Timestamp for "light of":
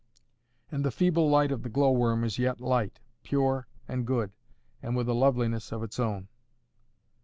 1.29-1.61